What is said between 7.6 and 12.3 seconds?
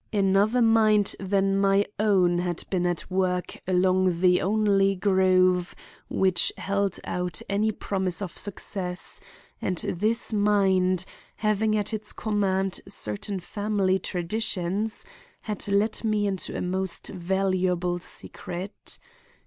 promise of success, and this mind, having at its